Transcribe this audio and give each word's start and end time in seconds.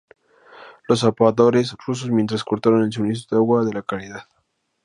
Los 0.87 1.01
zapadores 1.01 1.75
rusos 1.85 2.09
mientras 2.09 2.43
cortaron 2.43 2.81
el 2.83 2.91
suministro 2.91 3.37
de 3.37 3.41
agua 3.43 3.63
de 3.63 3.73
la 3.73 3.85
ciudad. 3.87 4.27